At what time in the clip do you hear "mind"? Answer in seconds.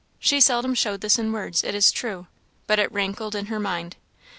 3.59-3.97